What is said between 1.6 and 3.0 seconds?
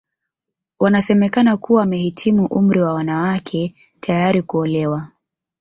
wamehitimu umri wa